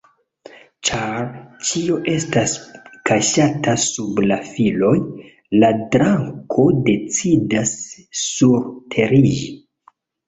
Ĉar 0.87 1.19
ĉio 1.71 1.97
estas 2.13 2.55
kaŝata 3.09 3.75
sub 3.83 4.21
la 4.31 4.39
folioj, 4.47 4.95
la 5.65 5.69
drako 5.97 6.67
decidas 6.89 7.75
surteriĝi. 8.25 9.47